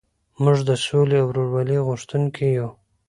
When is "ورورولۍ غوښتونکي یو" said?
1.29-2.69